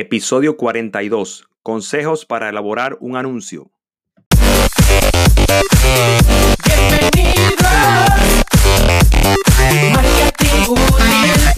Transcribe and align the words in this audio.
Episodio 0.00 0.56
42. 0.56 1.48
Consejos 1.64 2.24
para 2.24 2.48
elaborar 2.48 2.96
un 3.00 3.16
anuncio. 3.16 3.72
Marketing 9.92 11.57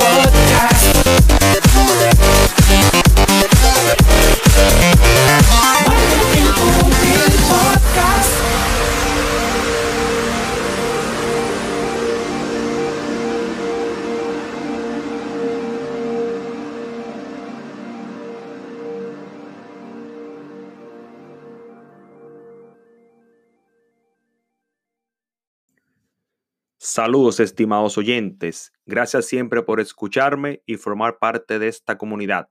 Saludos 26.93 27.39
estimados 27.39 27.97
oyentes. 27.99 28.73
Gracias 28.85 29.27
siempre 29.27 29.63
por 29.63 29.79
escucharme 29.79 30.65
y 30.67 30.75
formar 30.75 31.21
parte 31.21 31.61
de 31.61 31.69
esta 31.69 31.97
comunidad. 31.97 32.51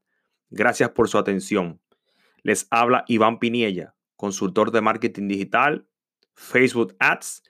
Gracias 0.49 0.91
por 0.91 1.09
su 1.09 1.17
atención. 1.17 1.81
Les 2.41 2.65
habla 2.71 3.03
Iván 3.09 3.39
Piniella, 3.39 3.97
consultor 4.15 4.71
de 4.71 4.79
marketing 4.79 5.27
digital, 5.27 5.89
Facebook 6.35 6.95
Ads, 6.99 7.43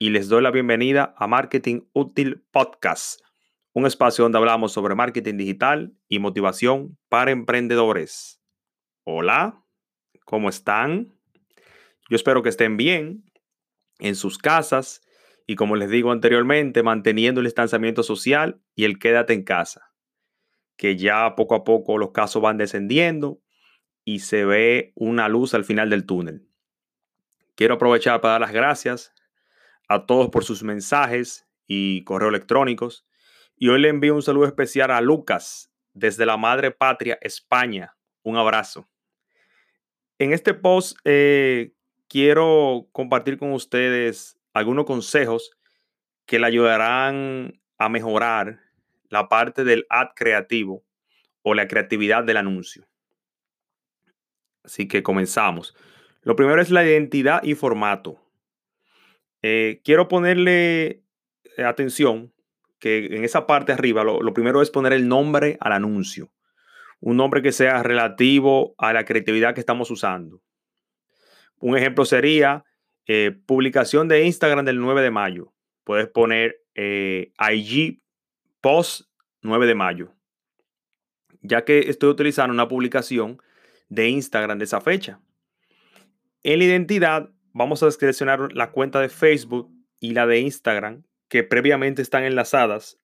y 0.00 0.10
les 0.10 0.28
doy 0.28 0.42
la 0.42 0.50
bienvenida 0.50 1.14
a 1.16 1.28
Marketing 1.28 1.82
Útil 1.92 2.44
Podcast, 2.50 3.20
un 3.72 3.86
espacio 3.86 4.24
donde 4.24 4.38
hablamos 4.38 4.72
sobre 4.72 4.96
marketing 4.96 5.36
digital 5.36 5.94
y 6.08 6.18
motivación 6.18 6.98
para 7.08 7.30
emprendedores. 7.30 8.42
Hola, 9.04 9.64
¿cómo 10.24 10.48
están? 10.48 11.16
Yo 12.10 12.16
espero 12.16 12.42
que 12.42 12.48
estén 12.48 12.76
bien 12.76 13.30
en 14.00 14.16
sus 14.16 14.38
casas 14.38 15.02
y 15.52 15.54
como 15.54 15.76
les 15.76 15.90
digo 15.90 16.12
anteriormente, 16.12 16.82
manteniendo 16.82 17.42
el 17.42 17.44
distanciamiento 17.44 18.02
social 18.02 18.62
y 18.74 18.86
el 18.86 18.98
quédate 18.98 19.34
en 19.34 19.42
casa, 19.42 19.92
que 20.78 20.96
ya 20.96 21.34
poco 21.36 21.54
a 21.54 21.62
poco 21.62 21.98
los 21.98 22.12
casos 22.12 22.40
van 22.40 22.56
descendiendo 22.56 23.42
y 24.02 24.20
se 24.20 24.46
ve 24.46 24.92
una 24.94 25.28
luz 25.28 25.52
al 25.52 25.66
final 25.66 25.90
del 25.90 26.06
túnel. 26.06 26.48
Quiero 27.54 27.74
aprovechar 27.74 28.22
para 28.22 28.32
dar 28.32 28.40
las 28.40 28.52
gracias 28.52 29.12
a 29.88 30.06
todos 30.06 30.30
por 30.30 30.42
sus 30.42 30.62
mensajes 30.62 31.46
y 31.66 32.02
correos 32.04 32.30
electrónicos. 32.30 33.06
Y 33.54 33.68
hoy 33.68 33.82
le 33.82 33.90
envío 33.90 34.14
un 34.14 34.22
saludo 34.22 34.46
especial 34.46 34.90
a 34.90 35.02
Lucas 35.02 35.70
desde 35.92 36.24
la 36.24 36.38
Madre 36.38 36.70
Patria, 36.70 37.18
España. 37.20 37.94
Un 38.22 38.38
abrazo. 38.38 38.88
En 40.18 40.32
este 40.32 40.54
post 40.54 40.96
eh, 41.04 41.74
quiero 42.08 42.88
compartir 42.92 43.36
con 43.36 43.52
ustedes 43.52 44.38
algunos 44.52 44.84
consejos 44.84 45.52
que 46.26 46.38
le 46.38 46.46
ayudarán 46.46 47.60
a 47.78 47.88
mejorar 47.88 48.60
la 49.08 49.28
parte 49.28 49.64
del 49.64 49.86
ad 49.90 50.08
creativo 50.14 50.84
o 51.42 51.54
la 51.54 51.68
creatividad 51.68 52.24
del 52.24 52.36
anuncio. 52.36 52.86
Así 54.64 54.86
que 54.86 55.02
comenzamos. 55.02 55.74
Lo 56.22 56.36
primero 56.36 56.62
es 56.62 56.70
la 56.70 56.84
identidad 56.84 57.42
y 57.42 57.54
formato. 57.54 58.20
Eh, 59.42 59.80
quiero 59.84 60.06
ponerle 60.06 61.02
eh, 61.56 61.64
atención 61.64 62.32
que 62.78 63.06
en 63.06 63.24
esa 63.24 63.46
parte 63.46 63.72
arriba 63.72 64.04
lo, 64.04 64.22
lo 64.22 64.32
primero 64.32 64.62
es 64.62 64.70
poner 64.70 64.92
el 64.92 65.08
nombre 65.08 65.56
al 65.60 65.72
anuncio. 65.72 66.32
Un 67.00 67.16
nombre 67.16 67.42
que 67.42 67.50
sea 67.50 67.82
relativo 67.82 68.74
a 68.78 68.92
la 68.92 69.04
creatividad 69.04 69.54
que 69.54 69.60
estamos 69.60 69.90
usando. 69.90 70.40
Un 71.58 71.76
ejemplo 71.76 72.04
sería 72.04 72.64
eh, 73.06 73.36
publicación 73.46 74.08
de 74.08 74.24
Instagram 74.24 74.64
del 74.64 74.80
9 74.80 75.02
de 75.02 75.10
mayo. 75.10 75.52
Puedes 75.84 76.08
poner 76.08 76.62
eh, 76.74 77.32
IG 77.38 78.02
post 78.60 79.08
9 79.42 79.66
de 79.66 79.74
mayo. 79.74 80.14
Ya 81.40 81.64
que 81.64 81.80
estoy 81.90 82.10
utilizando 82.10 82.52
una 82.54 82.68
publicación 82.68 83.42
de 83.88 84.08
Instagram 84.08 84.58
de 84.58 84.64
esa 84.64 84.80
fecha. 84.80 85.20
En 86.44 86.58
la 86.58 86.64
identidad 86.64 87.30
vamos 87.52 87.82
a 87.82 87.90
seleccionar 87.90 88.52
la 88.52 88.70
cuenta 88.70 89.00
de 89.00 89.08
Facebook 89.08 89.70
y 90.00 90.12
la 90.12 90.26
de 90.26 90.40
Instagram 90.40 91.04
que 91.28 91.42
previamente 91.44 92.02
están 92.02 92.24
enlazadas 92.24 93.00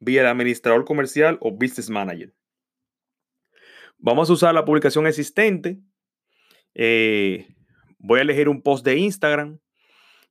vía 0.00 0.22
el 0.22 0.26
administrador 0.26 0.84
comercial 0.84 1.38
o 1.40 1.52
business 1.52 1.90
manager. 1.90 2.34
Vamos 3.98 4.30
a 4.30 4.32
usar 4.32 4.54
la 4.54 4.64
publicación 4.64 5.06
existente. 5.06 5.78
Eh, 6.74 7.48
voy 8.00 8.18
a 8.18 8.22
elegir 8.22 8.48
un 8.48 8.62
post 8.62 8.84
de 8.84 8.96
Instagram 8.96 9.60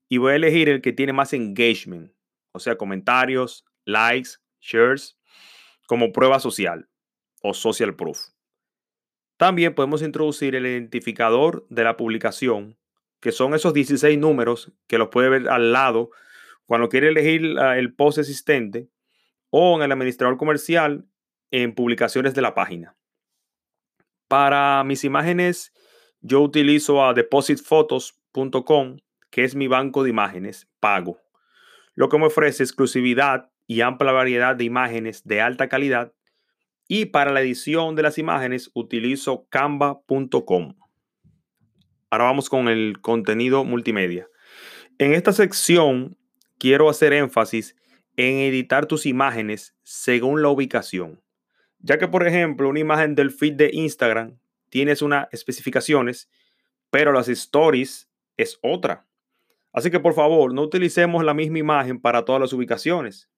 y 0.09 0.18
voy 0.18 0.34
a 0.34 0.35
elegir 0.35 0.69
el 0.69 0.81
que 0.81 0.91
tiene 0.91 1.13
más 1.13 1.34
engagement, 1.34 2.12
o 2.52 2.59
sea, 2.59 2.78
comentarios, 2.78 3.66
likes, 3.85 4.31
shares, 4.59 5.18
como 5.88 6.12
prueba 6.12 6.40
social 6.40 6.90
o 7.41 7.53
social 7.53 7.96
proof. 7.96 8.19
También 9.38 9.74
podemos 9.74 10.02
introducir 10.02 10.56
el 10.56 10.66
identificador 10.66 11.66
de 11.69 11.84
la 11.84 11.96
publicación, 11.96 12.78
que 13.22 13.31
son 13.31 13.53
esos 13.53 13.74
16 13.74 14.18
números 14.18 14.74
que 14.88 14.97
los 14.97 15.09
puede 15.09 15.29
ver 15.29 15.50
al 15.50 15.72
lado 15.72 16.09
cuando 16.66 16.90
quiere 16.90 17.09
elegir 17.09 17.58
el 17.58 17.94
post 17.94 18.18
existente 18.18 18.90
o 19.50 19.78
en 19.78 19.84
el 19.84 19.91
administrador 19.91 20.38
comercial 20.38 21.06
en 21.52 21.74
publicaciones 21.74 22.34
de 22.34 22.41
la 22.41 22.53
página. 22.53 22.96
Para 24.28 24.84
mis 24.84 25.03
imágenes 25.03 25.74
yo 26.22 26.41
utilizo 26.41 27.06
a 27.06 27.13
depositphotos.com, 27.13 28.97
que 29.30 29.44
es 29.44 29.56
mi 29.56 29.68
banco 29.68 30.03
de 30.03 30.09
imágenes 30.09 30.68
pago, 30.80 31.19
lo 31.96 32.09
que 32.09 32.18
me 32.18 32.25
ofrece 32.25 32.63
exclusividad 32.63 33.52
y 33.68 33.81
amplia 33.81 34.12
variedad 34.12 34.56
de 34.56 34.63
imágenes 34.63 35.24
de 35.25 35.41
alta 35.41 35.69
calidad. 35.69 36.13
Y 36.88 37.06
para 37.06 37.31
la 37.31 37.41
edición 37.41 37.96
de 37.96 38.02
las 38.02 38.18
imágenes 38.18 38.72
utilizo 38.74 39.47
canva.com. 39.50 40.75
Ahora 42.09 42.24
vamos 42.24 42.50
con 42.50 42.68
el 42.68 43.00
contenido 43.00 43.63
multimedia. 43.63 44.28
En 44.97 45.13
esta 45.13 45.31
sección 45.31 46.18
quiero 46.58 46.90
hacer 46.90 47.13
énfasis 47.13 47.75
en 48.18 48.40
editar 48.40 48.88
tus 48.88 49.06
imágenes 49.06 49.75
según 49.84 50.41
la 50.41 50.50
ubicación. 50.50 51.22
Ya 51.78 51.97
que, 51.97 52.08
por 52.08 52.28
ejemplo, 52.28 52.68
una 52.68 52.79
imagen 52.79 53.16
del 53.16 53.31
feed 53.31 53.53
de 53.53 53.69
Instagram 53.72 54.40
tienes 54.69 55.02
unas 55.02 55.28
especificaciones, 55.31 56.30
pero 56.90 57.12
las 57.12 57.28
stories 57.28 58.09
es 58.38 58.59
otra. 58.62 59.07
Así 59.72 59.91
que 59.91 60.00
por 60.00 60.13
favor, 60.13 60.53
no 60.53 60.63
utilicemos 60.63 61.24
la 61.24 61.34
misma 61.34 61.59
imagen 61.59 62.00
para 62.00 62.25
todas 62.25 62.41
las 62.41 62.53
ubicaciones. 62.53 63.29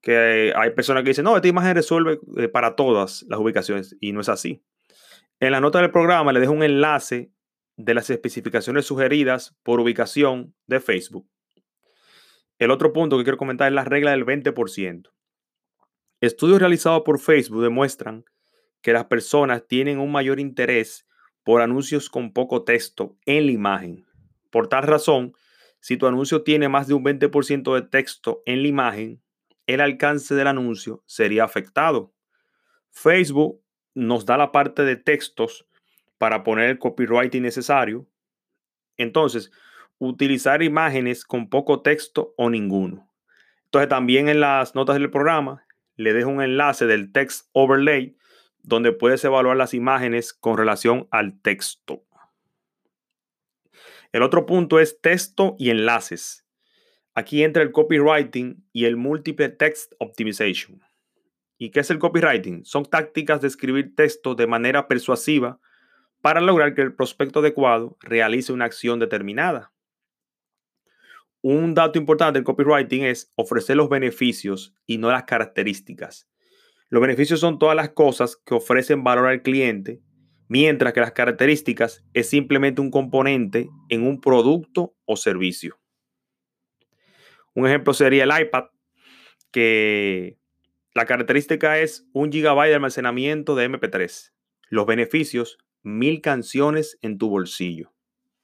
Que 0.00 0.52
hay 0.56 0.70
personas 0.70 1.02
que 1.02 1.10
dicen, 1.10 1.24
no, 1.24 1.36
esta 1.36 1.48
imagen 1.48 1.74
resuelve 1.74 2.20
eh, 2.36 2.48
para 2.48 2.76
todas 2.76 3.24
las 3.28 3.40
ubicaciones 3.40 3.96
y 4.00 4.12
no 4.12 4.20
es 4.20 4.28
así. 4.28 4.62
En 5.40 5.52
la 5.52 5.60
nota 5.60 5.80
del 5.80 5.90
programa 5.90 6.32
le 6.32 6.40
dejo 6.40 6.52
un 6.52 6.62
enlace 6.62 7.30
de 7.76 7.94
las 7.94 8.08
especificaciones 8.08 8.86
sugeridas 8.86 9.54
por 9.62 9.80
ubicación 9.80 10.54
de 10.66 10.80
Facebook. 10.80 11.28
El 12.58 12.70
otro 12.70 12.92
punto 12.92 13.18
que 13.18 13.24
quiero 13.24 13.36
comentar 13.36 13.68
es 13.68 13.74
la 13.74 13.84
regla 13.84 14.12
del 14.12 14.24
20%. 14.24 15.10
Estudios 16.22 16.58
realizados 16.58 17.02
por 17.02 17.18
Facebook 17.18 17.62
demuestran 17.62 18.24
que 18.82 18.92
las 18.92 19.06
personas 19.06 19.66
tienen 19.66 19.98
un 19.98 20.12
mayor 20.12 20.40
interés 20.40 21.06
por 21.42 21.62
anuncios 21.62 22.10
con 22.10 22.32
poco 22.32 22.64
texto 22.64 23.16
en 23.24 23.46
la 23.46 23.52
imagen. 23.52 24.06
Por 24.50 24.68
tal 24.68 24.84
razón, 24.84 25.34
si 25.80 25.96
tu 25.96 26.06
anuncio 26.06 26.42
tiene 26.42 26.68
más 26.68 26.88
de 26.88 26.94
un 26.94 27.04
20% 27.04 27.74
de 27.74 27.82
texto 27.82 28.42
en 28.46 28.62
la 28.62 28.68
imagen, 28.68 29.22
el 29.66 29.80
alcance 29.80 30.34
del 30.34 30.46
anuncio 30.46 31.02
sería 31.06 31.44
afectado. 31.44 32.12
Facebook 32.90 33.60
nos 33.94 34.26
da 34.26 34.36
la 34.36 34.52
parte 34.52 34.82
de 34.82 34.96
textos 34.96 35.66
para 36.18 36.42
poner 36.42 36.70
el 36.70 36.78
copyright 36.78 37.34
necesario. 37.36 38.06
Entonces, 38.96 39.50
utilizar 39.98 40.62
imágenes 40.62 41.24
con 41.24 41.48
poco 41.48 41.82
texto 41.82 42.34
o 42.36 42.50
ninguno. 42.50 43.08
Entonces, 43.64 43.88
también 43.88 44.28
en 44.28 44.40
las 44.40 44.74
notas 44.74 44.96
del 44.96 45.10
programa 45.10 45.64
le 45.96 46.12
dejo 46.12 46.30
un 46.30 46.42
enlace 46.42 46.86
del 46.86 47.12
text 47.12 47.48
overlay 47.52 48.16
donde 48.66 48.92
puedes 48.92 49.24
evaluar 49.24 49.56
las 49.56 49.74
imágenes 49.74 50.34
con 50.34 50.58
relación 50.58 51.06
al 51.12 51.40
texto. 51.40 52.04
El 54.12 54.22
otro 54.22 54.44
punto 54.44 54.80
es 54.80 55.00
texto 55.00 55.54
y 55.58 55.70
enlaces. 55.70 56.44
Aquí 57.14 57.44
entra 57.44 57.62
el 57.62 57.70
copywriting 57.70 58.66
y 58.72 58.84
el 58.84 58.96
multiple 58.96 59.48
text 59.50 59.92
optimization. 60.00 60.82
¿Y 61.56 61.70
qué 61.70 61.80
es 61.80 61.90
el 61.90 62.00
copywriting? 62.00 62.64
Son 62.64 62.84
tácticas 62.84 63.40
de 63.40 63.48
escribir 63.48 63.94
texto 63.94 64.34
de 64.34 64.48
manera 64.48 64.88
persuasiva 64.88 65.60
para 66.20 66.40
lograr 66.40 66.74
que 66.74 66.82
el 66.82 66.92
prospecto 66.92 67.38
adecuado 67.38 67.96
realice 68.00 68.52
una 68.52 68.64
acción 68.64 68.98
determinada. 68.98 69.72
Un 71.40 71.72
dato 71.74 72.00
importante 72.00 72.38
del 72.38 72.44
copywriting 72.44 73.04
es 73.04 73.30
ofrecer 73.36 73.76
los 73.76 73.88
beneficios 73.88 74.74
y 74.86 74.98
no 74.98 75.12
las 75.12 75.22
características. 75.22 76.28
Los 76.88 77.02
beneficios 77.02 77.40
son 77.40 77.58
todas 77.58 77.74
las 77.74 77.90
cosas 77.90 78.36
que 78.36 78.54
ofrecen 78.54 79.02
valor 79.02 79.26
al 79.26 79.42
cliente, 79.42 80.00
mientras 80.48 80.92
que 80.92 81.00
las 81.00 81.12
características 81.12 82.04
es 82.14 82.28
simplemente 82.28 82.80
un 82.80 82.90
componente 82.90 83.68
en 83.88 84.06
un 84.06 84.20
producto 84.20 84.94
o 85.04 85.16
servicio. 85.16 85.78
Un 87.54 87.66
ejemplo 87.66 87.92
sería 87.94 88.24
el 88.24 88.30
iPad, 88.40 88.66
que 89.50 90.38
la 90.94 91.06
característica 91.06 91.78
es 91.78 92.06
un 92.12 92.30
gigabyte 92.30 92.68
de 92.68 92.74
almacenamiento 92.76 93.54
de 93.54 93.68
MP3. 93.70 94.32
Los 94.68 94.86
beneficios, 94.86 95.58
mil 95.82 96.20
canciones 96.20 96.98
en 97.02 97.18
tu 97.18 97.28
bolsillo. 97.28 97.92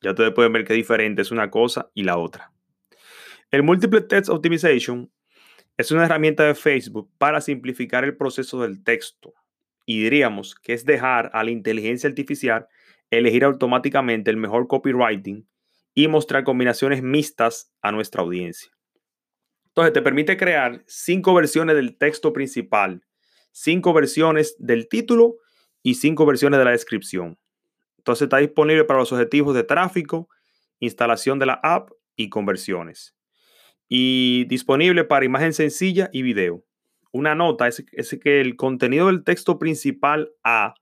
Ya 0.01 0.11
ustedes 0.11 0.33
pueden 0.33 0.53
ver 0.53 0.65
qué 0.65 0.75
diferente 0.75 1.23
es 1.23 1.31
una 1.31 1.51
cosa 1.51 1.91
y 1.95 2.03
la 2.03 2.19
otra. 2.19 2.53
El 3.51 3.63
Multiple 3.63 4.01
Text 4.01 4.31
Optimization 4.31 5.13
es 5.83 5.91
una 5.91 6.05
herramienta 6.05 6.45
de 6.45 6.55
Facebook 6.55 7.11
para 7.19 7.41
simplificar 7.41 8.05
el 8.05 8.17
proceso 8.17 8.63
del 8.63 8.83
texto. 8.85 9.35
Y 9.85 10.03
diríamos 10.03 10.55
que 10.55 10.75
es 10.75 10.85
dejar 10.85 11.31
a 11.35 11.43
la 11.43 11.51
inteligencia 11.51 12.09
artificial 12.09 12.69
elegir 13.11 13.45
automáticamente 13.45 14.31
el 14.31 14.37
mejor 14.37 14.69
copywriting 14.69 15.47
y 15.95 16.09
mostrar 16.09 16.45
combinaciones 16.45 17.03
mixtas 17.03 17.73
a 17.83 17.93
nuestra 17.93 18.23
audiencia. 18.23 18.71
Entonces 19.67 19.93
te 19.93 20.03
permite 20.03 20.37
crear 20.37 20.83
cinco 20.87 21.35
versiones 21.35 21.77
del 21.77 21.97
texto 21.97 22.33
principal, 22.33 23.03
cinco 23.51 23.93
versiones 23.93 24.55
del 24.59 24.89
título 24.89 25.37
y 25.83 25.95
cinco 25.95 26.25
versiones 26.27 26.59
de 26.59 26.65
la 26.65 26.71
descripción. 26.71 27.39
Entonces 27.99 28.23
está 28.23 28.39
disponible 28.39 28.85
para 28.85 29.01
los 29.01 29.13
objetivos 29.13 29.55
de 29.55 29.65
tráfico, 29.65 30.29
instalación 30.81 31.39
de 31.39 31.47
la 31.47 31.61
app 31.63 31.91
y 32.17 32.29
conversiones. 32.29 33.15
Y 33.95 34.47
disponible 34.47 35.05
para 35.05 35.27
imagen 35.27 35.53
sencilla 35.53 36.09
y 36.15 36.23
video. 36.23 36.65
Una 37.11 37.35
nota 37.35 37.69
es, 37.69 37.85
es 37.93 38.19
que 38.19 38.41
el 38.41 38.57
contenido 38.57 39.09
del 39.09 39.23
texto 39.23 39.59
principal 39.59 40.33
A 40.43 40.73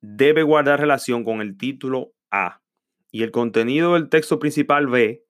debe 0.00 0.42
guardar 0.42 0.80
relación 0.80 1.22
con 1.22 1.40
el 1.40 1.56
título 1.56 2.12
A. 2.32 2.60
Y 3.12 3.22
el 3.22 3.30
contenido 3.30 3.94
del 3.94 4.08
texto 4.08 4.40
principal 4.40 4.88
B 4.88 5.24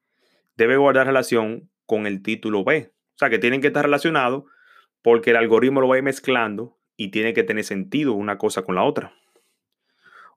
debe 0.56 0.78
guardar 0.78 1.06
relación 1.06 1.70
con 1.84 2.06
el 2.06 2.22
título 2.22 2.64
B. 2.64 2.90
O 2.90 3.18
sea, 3.18 3.28
que 3.28 3.38
tienen 3.38 3.60
que 3.60 3.66
estar 3.66 3.84
relacionados 3.84 4.44
porque 5.02 5.28
el 5.28 5.36
algoritmo 5.36 5.82
lo 5.82 5.88
va 5.88 5.96
a 5.96 5.98
ir 5.98 6.04
mezclando 6.04 6.78
y 6.96 7.10
tiene 7.10 7.34
que 7.34 7.42
tener 7.42 7.64
sentido 7.64 8.14
una 8.14 8.38
cosa 8.38 8.62
con 8.62 8.76
la 8.76 8.84
otra. 8.84 9.14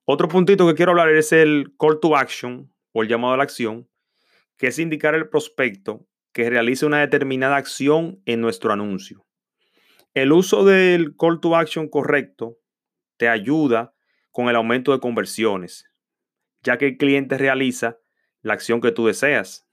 Otro 0.03 0.27
puntito 0.27 0.67
que 0.67 0.75
quiero 0.75 0.91
hablar 0.91 1.11
es 1.11 1.31
el 1.31 1.73
call 1.79 2.01
to 2.01 2.17
action 2.17 2.73
o 2.91 3.03
el 3.03 3.07
llamado 3.07 3.35
a 3.35 3.37
la 3.37 3.43
acción, 3.43 3.87
que 4.57 4.67
es 4.67 4.79
indicar 4.79 5.15
al 5.15 5.29
prospecto 5.29 6.05
que 6.35 6.49
realice 6.49 6.85
una 6.85 6.99
determinada 6.99 7.55
acción 7.55 8.21
en 8.25 8.41
nuestro 8.41 8.73
anuncio. 8.73 9.25
El 10.13 10.33
uso 10.33 10.65
del 10.65 11.15
call 11.15 11.39
to 11.39 11.55
action 11.55 11.87
correcto 11.87 12.57
te 13.15 13.29
ayuda 13.29 13.93
con 14.31 14.49
el 14.49 14.57
aumento 14.57 14.91
de 14.91 14.99
conversiones, 14.99 15.89
ya 16.61 16.77
que 16.77 16.87
el 16.87 16.97
cliente 16.97 17.37
realiza 17.37 17.99
la 18.41 18.51
acción 18.51 18.81
que 18.81 18.91
tú 18.91 19.07
deseas. 19.07 19.65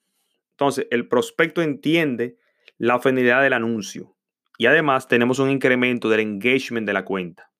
Entonces, 0.52 0.86
el 0.92 1.08
prospecto 1.08 1.62
entiende 1.62 2.38
la 2.78 2.94
afinidad 2.94 3.42
del 3.42 3.54
anuncio 3.54 4.16
y 4.56 4.66
además 4.66 5.08
tenemos 5.08 5.40
un 5.40 5.50
incremento 5.50 6.08
del 6.08 6.20
engagement 6.20 6.86
de 6.86 6.92
la 6.92 7.04
cuenta. 7.04 7.50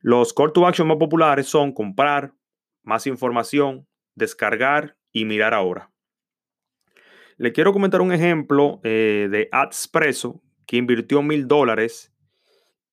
Los 0.00 0.32
call 0.32 0.54
to 0.54 0.66
action 0.66 0.88
más 0.88 0.96
populares 0.96 1.46
son 1.46 1.72
comprar, 1.72 2.32
más 2.82 3.06
información, 3.06 3.86
descargar 4.14 4.96
y 5.12 5.26
mirar 5.26 5.52
ahora. 5.52 5.92
Le 7.38 7.52
quiero 7.52 7.72
comentar 7.72 8.00
un 8.00 8.10
ejemplo 8.12 8.80
eh, 8.82 9.28
de 9.30 9.48
Adspresso 9.52 10.42
que 10.66 10.76
invirtió 10.76 11.22
mil 11.22 11.46
dólares 11.46 12.12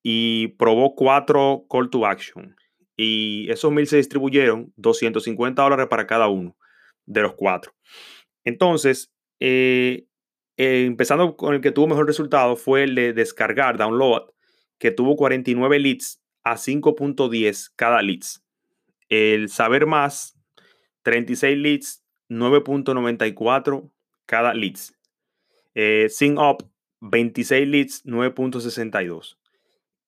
y 0.03 0.50
probó 0.59 0.94
cuatro 0.94 1.65
call 1.68 1.89
to 1.89 2.06
action. 2.06 2.56
Y 2.95 3.50
esos 3.50 3.71
mil 3.71 3.88
se 3.88 3.97
distribuyeron 3.97 4.71
250 4.77 5.63
dólares 5.63 5.88
para 5.89 6.06
cada 6.06 6.27
uno 6.27 6.56
de 7.07 7.21
los 7.24 7.33
cuatro. 7.33 7.74
Entonces, 8.44 9.12
eh, 9.39 10.06
eh, 10.57 10.86
empezando 10.86 11.36
con 11.36 11.56
el 11.56 11.62
que 11.62 11.71
tuvo 11.71 11.88
mejor 11.88 12.06
resultado 12.06 12.56
fue 12.56 12.83
el 12.83 12.94
de 12.94 13.13
descargar, 13.13 13.80
download, 13.80 14.30
que 14.77 14.91
tuvo 14.91 15.15
49 15.15 15.80
leads 15.80 16.21
a 16.44 16.53
5.10 16.53 17.71
cada 17.75 18.03
leads. 18.03 18.45
El 19.09 19.50
saber 19.50 19.88
más, 19.88 20.38
36 21.01 21.57
leads, 21.57 22.03
9.94 22.30 23.91
cada 24.25 24.54
leads. 24.54 24.94
Eh, 25.74 26.07
Sing 26.10 26.38
Up, 26.38 26.68
26 27.01 27.68
leads, 27.68 28.06
9.62. 28.06 29.38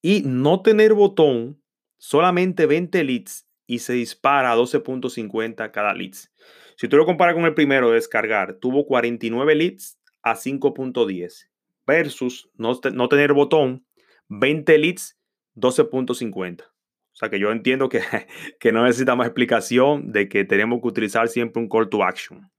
Y 0.01 0.21
no 0.25 0.61
tener 0.61 0.93
botón, 0.93 1.61
solamente 1.97 2.65
20 2.65 3.03
leads 3.03 3.47
y 3.65 3.79
se 3.79 3.93
dispara 3.93 4.51
a 4.51 4.55
12.50 4.55 5.71
cada 5.71 5.93
leads. 5.93 6.31
Si 6.77 6.87
tú 6.87 6.97
lo 6.97 7.05
comparas 7.05 7.35
con 7.35 7.45
el 7.45 7.53
primero 7.53 7.89
de 7.89 7.95
descargar, 7.95 8.55
tuvo 8.55 8.85
49 8.85 9.55
leads 9.55 9.99
a 10.21 10.35
5.10 10.35 11.49
versus 11.85 12.49
no, 12.55 12.79
no, 12.93 13.09
tener 13.09 13.33
botón, 13.33 13.85
20 14.29 14.77
leads, 14.77 15.19
12.50. 15.55 16.63
O 16.63 17.19
sea 17.19 17.29
que 17.29 17.39
yo 17.39 17.51
entiendo 17.51 17.89
que, 17.89 18.01
que 18.59 18.71
no 18.71 18.83
necesita 18.83 19.15
más 19.15 19.27
explicación 19.27 20.11
de 20.11 20.29
que 20.29 20.45
tenemos 20.45 20.81
que 20.81 20.87
utilizar 20.87 21.27
siempre 21.27 21.61
un 21.61 21.67
call 21.67 21.89
to 21.89 22.03
action. 22.03 22.49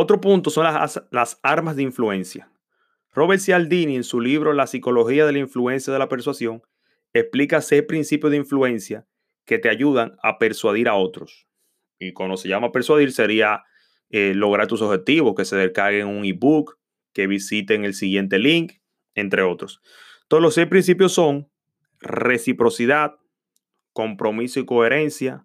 Otro 0.00 0.20
punto 0.20 0.50
son 0.50 0.62
las, 0.62 1.02
las 1.10 1.40
armas 1.42 1.74
de 1.74 1.82
influencia. 1.82 2.48
Robert 3.12 3.40
Cialdini 3.40 3.96
en 3.96 4.04
su 4.04 4.20
libro 4.20 4.52
La 4.52 4.68
psicología 4.68 5.26
de 5.26 5.32
la 5.32 5.40
influencia 5.40 5.92
de 5.92 5.98
la 5.98 6.08
persuasión 6.08 6.62
explica 7.12 7.60
seis 7.60 7.82
principios 7.82 8.30
de 8.30 8.36
influencia 8.36 9.08
que 9.44 9.58
te 9.58 9.68
ayudan 9.68 10.16
a 10.22 10.38
persuadir 10.38 10.88
a 10.88 10.94
otros. 10.94 11.48
Y 11.98 12.12
cuando 12.12 12.36
se 12.36 12.48
llama 12.48 12.70
persuadir 12.70 13.10
sería 13.10 13.64
eh, 14.10 14.34
lograr 14.36 14.68
tus 14.68 14.82
objetivos, 14.82 15.34
que 15.34 15.44
se 15.44 15.56
descarguen 15.56 16.06
un 16.06 16.24
ebook, 16.24 16.78
que 17.12 17.26
visiten 17.26 17.84
el 17.84 17.94
siguiente 17.94 18.38
link, 18.38 18.74
entre 19.16 19.42
otros. 19.42 19.82
Todos 20.28 20.40
los 20.40 20.54
seis 20.54 20.68
principios 20.68 21.12
son 21.12 21.50
reciprocidad, 21.98 23.16
compromiso 23.92 24.60
y 24.60 24.64
coherencia, 24.64 25.44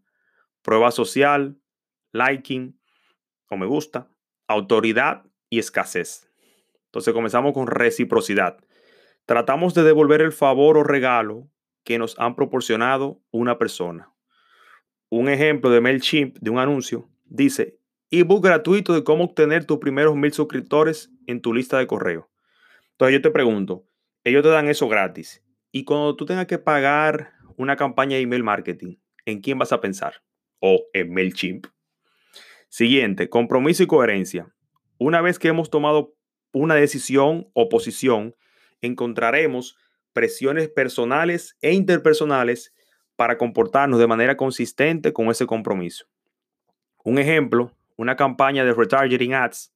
prueba 0.61 0.91
social, 0.91 1.57
liking 2.11 2.79
o 3.49 3.57
me 3.57 3.65
gusta, 3.65 4.12
autoridad 4.47 5.23
y 5.49 5.59
escasez. 5.59 6.29
Entonces 6.85 7.13
comenzamos 7.13 7.53
con 7.53 7.67
reciprocidad. 7.67 8.57
Tratamos 9.25 9.73
de 9.73 9.83
devolver 9.83 10.21
el 10.21 10.31
favor 10.31 10.77
o 10.77 10.83
regalo 10.83 11.49
que 11.83 11.97
nos 11.97 12.17
han 12.19 12.35
proporcionado 12.35 13.21
una 13.31 13.57
persona. 13.57 14.13
Un 15.09 15.29
ejemplo 15.29 15.69
de 15.69 15.81
MailChimp 15.81 16.37
de 16.39 16.49
un 16.49 16.59
anuncio 16.59 17.09
dice, 17.25 17.79
ebook 18.09 18.43
gratuito 18.43 18.93
de 18.93 19.03
cómo 19.03 19.23
obtener 19.25 19.65
tus 19.65 19.79
primeros 19.79 20.15
mil 20.15 20.31
suscriptores 20.33 21.11
en 21.27 21.41
tu 21.41 21.53
lista 21.53 21.77
de 21.77 21.87
correo. 21.87 22.29
Entonces 22.91 23.13
yo 23.13 23.21
te 23.21 23.31
pregunto, 23.31 23.87
ellos 24.23 24.43
te 24.43 24.49
dan 24.49 24.69
eso 24.69 24.87
gratis. 24.87 25.43
Y 25.71 25.83
cuando 25.83 26.15
tú 26.15 26.25
tengas 26.25 26.45
que 26.45 26.59
pagar 26.59 27.33
una 27.57 27.75
campaña 27.75 28.15
de 28.17 28.21
email 28.21 28.43
marketing, 28.43 28.97
¿en 29.25 29.41
quién 29.41 29.57
vas 29.57 29.71
a 29.71 29.81
pensar? 29.81 30.23
O 30.59 30.83
en 30.93 31.13
MailChimp. 31.13 31.67
Siguiente, 32.75 33.29
compromiso 33.29 33.83
y 33.83 33.85
coherencia. 33.85 34.51
Una 34.97 35.21
vez 35.21 35.37
que 35.37 35.47
hemos 35.47 35.69
tomado 35.69 36.15
una 36.53 36.73
decisión 36.73 37.47
o 37.53 37.69
posición, 37.69 38.35
encontraremos 38.81 39.77
presiones 40.11 40.69
personales 40.69 41.55
e 41.61 41.73
interpersonales 41.73 42.73
para 43.15 43.37
comportarnos 43.37 43.99
de 43.99 44.07
manera 44.07 44.37
consistente 44.37 45.13
con 45.13 45.27
ese 45.27 45.45
compromiso. 45.45 46.07
Un 47.03 47.19
ejemplo, 47.19 47.77
una 47.95 48.15
campaña 48.15 48.65
de 48.65 48.73
retargeting 48.73 49.35
ads 49.35 49.71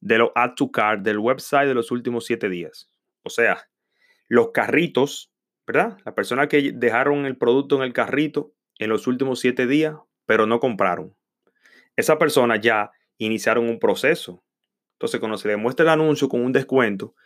de 0.00 0.16
los 0.16 0.30
add 0.34 0.54
to 0.54 0.70
cart 0.70 1.02
del 1.02 1.18
website 1.18 1.68
de 1.68 1.74
los 1.74 1.90
últimos 1.90 2.24
siete 2.24 2.48
días. 2.48 2.90
O 3.24 3.28
sea, 3.28 3.68
los 4.26 4.52
carritos, 4.52 5.30
¿verdad? 5.66 5.98
Las 6.02 6.14
personas 6.14 6.48
que 6.48 6.72
dejaron 6.72 7.26
el 7.26 7.36
producto 7.36 7.76
en 7.76 7.82
el 7.82 7.92
carrito 7.92 8.54
en 8.78 8.88
los 8.88 9.06
últimos 9.06 9.38
siete 9.38 9.66
días, 9.66 9.96
pero 10.24 10.46
no 10.46 10.60
compraron. 10.60 11.17
Esa 11.98 12.16
persona 12.16 12.54
ya 12.54 12.92
iniciaron 13.16 13.68
un 13.68 13.80
proceso. 13.80 14.44
Entonces, 14.92 15.18
cuando 15.18 15.36
se 15.36 15.48
le 15.48 15.56
muestra 15.56 15.82
el 15.82 15.90
anuncio 15.90 16.28
con 16.28 16.44
un 16.44 16.52
descuento, 16.52 17.16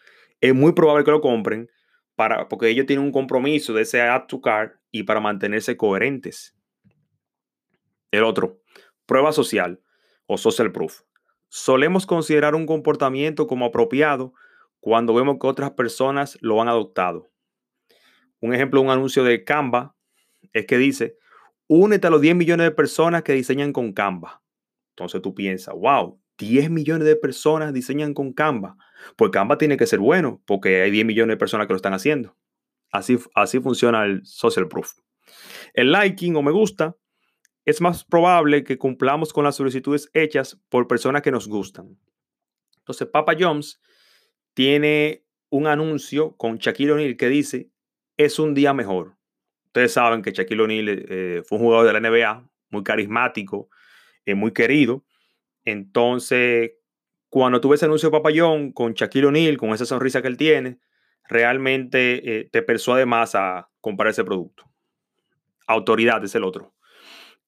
es 0.40 0.54
muy 0.54 0.72
probable 0.72 1.04
que 1.04 1.10
lo 1.10 1.20
compren 1.20 1.68
para, 2.16 2.48
porque 2.48 2.70
ellos 2.70 2.86
tienen 2.86 3.04
un 3.04 3.12
compromiso 3.12 3.74
de 3.74 3.82
ese 3.82 4.00
add 4.00 4.28
to 4.28 4.40
cart 4.40 4.76
y 4.90 5.02
para 5.02 5.20
mantenerse 5.20 5.76
coherentes. 5.76 6.56
El 8.10 8.24
otro, 8.24 8.62
prueba 9.04 9.32
social 9.32 9.78
o 10.24 10.38
social 10.38 10.72
proof. 10.72 11.02
Solemos 11.50 12.06
considerar 12.06 12.54
un 12.54 12.64
comportamiento 12.64 13.46
como 13.46 13.66
apropiado 13.66 14.32
cuando 14.80 15.12
vemos 15.12 15.36
que 15.38 15.48
otras 15.48 15.72
personas 15.72 16.38
lo 16.40 16.62
han 16.62 16.68
adoptado. 16.68 17.30
Un 18.40 18.54
ejemplo, 18.54 18.80
un 18.80 18.88
anuncio 18.88 19.22
de 19.22 19.44
Canva 19.44 19.94
es 20.54 20.64
que 20.64 20.78
dice, 20.78 21.18
únete 21.66 22.06
a 22.06 22.10
los 22.10 22.22
10 22.22 22.36
millones 22.36 22.64
de 22.64 22.70
personas 22.70 23.22
que 23.22 23.34
diseñan 23.34 23.74
con 23.74 23.92
Canva. 23.92 24.41
Entonces 24.92 25.22
tú 25.22 25.34
piensas, 25.34 25.74
wow, 25.74 26.20
10 26.38 26.70
millones 26.70 27.06
de 27.06 27.16
personas 27.16 27.72
diseñan 27.72 28.14
con 28.14 28.32
Canva. 28.32 28.76
Pues 29.16 29.30
Canva 29.30 29.58
tiene 29.58 29.76
que 29.76 29.86
ser 29.86 29.98
bueno 29.98 30.42
porque 30.46 30.82
hay 30.82 30.90
10 30.90 31.06
millones 31.06 31.34
de 31.34 31.38
personas 31.38 31.66
que 31.66 31.72
lo 31.72 31.76
están 31.76 31.94
haciendo. 31.94 32.36
Así, 32.90 33.18
así 33.34 33.60
funciona 33.60 34.04
el 34.04 34.24
social 34.24 34.68
proof. 34.68 34.92
El 35.72 35.92
liking 35.92 36.36
o 36.36 36.42
me 36.42 36.50
gusta 36.50 36.96
es 37.64 37.80
más 37.80 38.04
probable 38.04 38.64
que 38.64 38.76
cumplamos 38.76 39.32
con 39.32 39.44
las 39.44 39.56
solicitudes 39.56 40.10
hechas 40.14 40.60
por 40.68 40.88
personas 40.88 41.22
que 41.22 41.30
nos 41.30 41.48
gustan. 41.48 41.98
Entonces, 42.78 43.08
Papa 43.08 43.34
Jones 43.38 43.80
tiene 44.54 45.24
un 45.48 45.66
anuncio 45.66 46.36
con 46.36 46.58
Shaquille 46.58 46.92
O'Neal 46.92 47.16
que 47.16 47.28
dice, 47.28 47.70
es 48.16 48.38
un 48.38 48.54
día 48.54 48.74
mejor. 48.74 49.16
Ustedes 49.66 49.92
saben 49.92 50.22
que 50.22 50.32
Shaquille 50.32 50.62
O'Neal 50.62 50.88
eh, 50.88 51.42
fue 51.46 51.58
un 51.58 51.64
jugador 51.64 51.86
de 51.86 51.92
la 51.92 52.10
NBA, 52.10 52.50
muy 52.70 52.82
carismático, 52.82 53.68
eh, 54.26 54.34
muy 54.34 54.52
querido. 54.52 55.04
Entonces, 55.64 56.72
cuando 57.28 57.60
tuve 57.60 57.76
ese 57.76 57.86
anuncio 57.86 58.10
de 58.10 58.18
Papa 58.18 58.30
John 58.34 58.72
con 58.72 58.94
Shaquille 58.94 59.26
O'Neal, 59.26 59.56
con 59.56 59.70
esa 59.70 59.86
sonrisa 59.86 60.22
que 60.22 60.28
él 60.28 60.36
tiene, 60.36 60.78
realmente 61.28 62.40
eh, 62.40 62.48
te 62.50 62.62
persuade 62.62 63.06
más 63.06 63.34
a 63.34 63.70
comprar 63.80 64.10
ese 64.10 64.24
producto. 64.24 64.64
Autoridad 65.66 66.22
es 66.24 66.34
el 66.34 66.44
otro. 66.44 66.74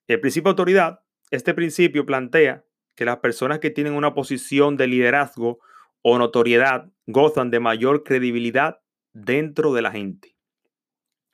El 0.06 0.20
principio 0.20 0.48
de 0.48 0.52
autoridad, 0.52 1.00
este 1.30 1.54
principio 1.54 2.06
plantea 2.06 2.64
que 2.94 3.04
las 3.04 3.18
personas 3.18 3.58
que 3.58 3.70
tienen 3.70 3.94
una 3.94 4.14
posición 4.14 4.76
de 4.76 4.86
liderazgo 4.86 5.58
o 6.02 6.18
notoriedad 6.18 6.90
gozan 7.06 7.50
de 7.50 7.60
mayor 7.60 8.04
credibilidad 8.04 8.80
dentro 9.12 9.72
de 9.72 9.82
la 9.82 9.90
gente. 9.90 10.36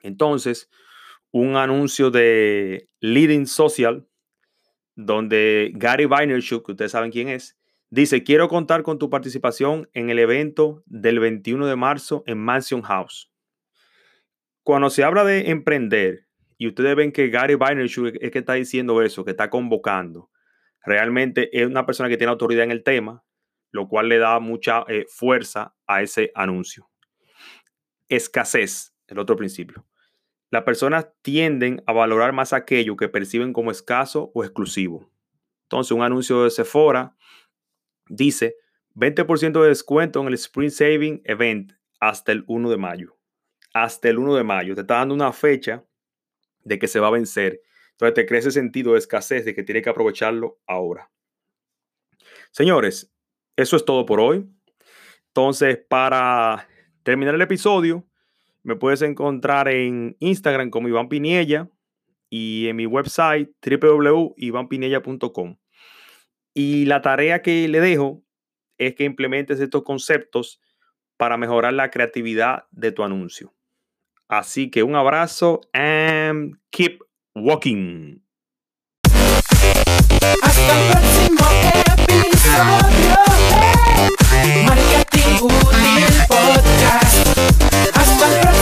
Entonces, 0.00 0.70
un 1.32 1.56
anuncio 1.56 2.10
de 2.10 2.88
Leading 3.00 3.46
Social, 3.46 4.06
donde 5.04 5.72
Gary 5.74 6.06
Vaynerchuk, 6.06 6.66
que 6.66 6.72
ustedes 6.72 6.92
saben 6.92 7.10
quién 7.10 7.28
es, 7.28 7.58
dice, 7.90 8.22
quiero 8.22 8.48
contar 8.48 8.82
con 8.82 8.98
tu 8.98 9.10
participación 9.10 9.88
en 9.92 10.10
el 10.10 10.18
evento 10.18 10.82
del 10.86 11.18
21 11.18 11.66
de 11.66 11.76
marzo 11.76 12.22
en 12.26 12.38
Mansion 12.38 12.82
House. 12.82 13.30
Cuando 14.62 14.90
se 14.90 15.04
habla 15.04 15.24
de 15.24 15.50
emprender, 15.50 16.26
y 16.58 16.68
ustedes 16.68 16.94
ven 16.94 17.12
que 17.12 17.28
Gary 17.28 17.54
Vaynerchuk 17.54 18.16
es 18.20 18.30
que 18.30 18.38
está 18.38 18.54
diciendo 18.54 19.00
eso, 19.02 19.24
que 19.24 19.30
está 19.30 19.48
convocando, 19.48 20.30
realmente 20.84 21.48
es 21.58 21.66
una 21.66 21.86
persona 21.86 22.08
que 22.08 22.16
tiene 22.16 22.30
autoridad 22.30 22.64
en 22.64 22.70
el 22.70 22.82
tema, 22.82 23.24
lo 23.70 23.88
cual 23.88 24.08
le 24.08 24.18
da 24.18 24.40
mucha 24.40 24.84
eh, 24.88 25.06
fuerza 25.08 25.74
a 25.86 26.02
ese 26.02 26.30
anuncio. 26.34 26.90
Escasez, 28.08 28.94
el 29.06 29.18
otro 29.18 29.36
principio. 29.36 29.86
Las 30.50 30.64
personas 30.64 31.08
tienden 31.22 31.82
a 31.86 31.92
valorar 31.92 32.32
más 32.32 32.52
aquello 32.52 32.96
que 32.96 33.08
perciben 33.08 33.52
como 33.52 33.70
escaso 33.70 34.32
o 34.34 34.44
exclusivo. 34.44 35.10
Entonces, 35.64 35.92
un 35.92 36.02
anuncio 36.02 36.42
de 36.42 36.50
Sephora 36.50 37.16
dice 38.08 38.56
20% 38.96 39.62
de 39.62 39.68
descuento 39.68 40.20
en 40.20 40.26
el 40.26 40.34
Spring 40.34 40.70
Saving 40.70 41.22
Event 41.24 41.72
hasta 42.00 42.32
el 42.32 42.44
1 42.48 42.70
de 42.70 42.76
mayo. 42.76 43.16
Hasta 43.72 44.08
el 44.08 44.18
1 44.18 44.34
de 44.34 44.42
mayo. 44.42 44.74
Te 44.74 44.80
está 44.80 44.94
dando 44.94 45.14
una 45.14 45.32
fecha 45.32 45.84
de 46.64 46.78
que 46.78 46.88
se 46.88 46.98
va 46.98 47.06
a 47.06 47.12
vencer. 47.12 47.62
Entonces 47.92 48.14
te 48.14 48.26
crea 48.26 48.40
ese 48.40 48.50
sentido 48.50 48.92
de 48.92 48.98
escasez 48.98 49.44
de 49.44 49.54
que 49.54 49.62
tiene 49.62 49.82
que 49.82 49.90
aprovecharlo 49.90 50.58
ahora. 50.66 51.10
Señores, 52.50 53.14
eso 53.56 53.76
es 53.76 53.84
todo 53.84 54.04
por 54.04 54.18
hoy. 54.20 54.50
Entonces, 55.28 55.78
para 55.88 56.66
terminar 57.04 57.36
el 57.36 57.42
episodio, 57.42 58.09
me 58.62 58.76
puedes 58.76 59.02
encontrar 59.02 59.68
en 59.68 60.16
Instagram 60.20 60.70
como 60.70 60.88
Iván 60.88 61.08
Piniella 61.08 61.68
y 62.28 62.68
en 62.68 62.76
mi 62.76 62.86
website 62.86 63.50
www.ivanpiniella.com. 63.64 65.56
Y 66.54 66.84
la 66.86 67.00
tarea 67.00 67.42
que 67.42 67.68
le 67.68 67.80
dejo 67.80 68.22
es 68.78 68.94
que 68.94 69.04
implementes 69.04 69.60
estos 69.60 69.82
conceptos 69.82 70.60
para 71.16 71.36
mejorar 71.36 71.74
la 71.74 71.90
creatividad 71.90 72.64
de 72.70 72.92
tu 72.92 73.02
anuncio. 73.02 73.54
Así 74.28 74.70
que 74.70 74.82
un 74.82 74.94
abrazo 74.94 75.60
and 75.72 76.56
keep 76.70 77.00
walking. 77.34 78.22
Hasta 80.42 80.80
el 80.80 80.92
próximo 80.92 81.46
episodio 82.06 83.16
Marketing 84.66 85.48
Podcast. 86.28 87.69
깜짝 88.20 88.36
놀랐어 88.36 88.59